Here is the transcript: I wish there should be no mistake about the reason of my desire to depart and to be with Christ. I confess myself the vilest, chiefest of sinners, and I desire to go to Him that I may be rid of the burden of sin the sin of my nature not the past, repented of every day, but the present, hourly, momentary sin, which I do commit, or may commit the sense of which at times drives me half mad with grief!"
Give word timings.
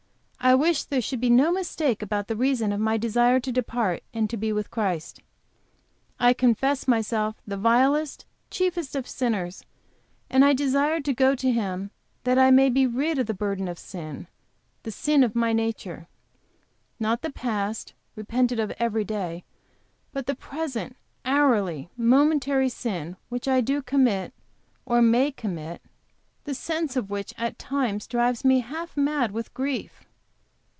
I 0.43 0.55
wish 0.55 0.83
there 0.85 1.01
should 1.03 1.21
be 1.21 1.29
no 1.29 1.51
mistake 1.51 2.01
about 2.01 2.27
the 2.27 2.35
reason 2.35 2.71
of 2.71 2.79
my 2.79 2.97
desire 2.97 3.39
to 3.39 3.51
depart 3.51 4.01
and 4.11 4.27
to 4.31 4.35
be 4.35 4.51
with 4.51 4.71
Christ. 4.71 5.21
I 6.19 6.33
confess 6.33 6.87
myself 6.87 7.35
the 7.45 7.57
vilest, 7.57 8.25
chiefest 8.49 8.95
of 8.95 9.07
sinners, 9.07 9.63
and 10.31 10.43
I 10.43 10.53
desire 10.53 10.99
to 10.99 11.13
go 11.13 11.35
to 11.35 11.51
Him 11.51 11.91
that 12.23 12.39
I 12.39 12.49
may 12.49 12.69
be 12.69 12.87
rid 12.87 13.19
of 13.19 13.27
the 13.27 13.35
burden 13.35 13.67
of 13.67 13.77
sin 13.77 14.27
the 14.81 14.89
sin 14.89 15.23
of 15.23 15.35
my 15.35 15.53
nature 15.53 16.07
not 16.99 17.21
the 17.21 17.31
past, 17.31 17.93
repented 18.15 18.59
of 18.59 18.71
every 18.79 19.05
day, 19.05 19.43
but 20.11 20.25
the 20.25 20.33
present, 20.35 20.97
hourly, 21.23 21.91
momentary 21.95 22.67
sin, 22.67 23.15
which 23.29 23.47
I 23.47 23.61
do 23.61 23.83
commit, 23.83 24.33
or 24.87 25.03
may 25.03 25.31
commit 25.31 25.83
the 26.45 26.55
sense 26.55 26.95
of 26.95 27.11
which 27.11 27.31
at 27.37 27.59
times 27.59 28.07
drives 28.07 28.43
me 28.43 28.61
half 28.61 28.97
mad 28.97 29.31
with 29.31 29.53
grief!" 29.53 30.03